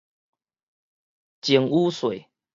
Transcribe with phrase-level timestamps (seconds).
[1.43, 2.25] 贈與稅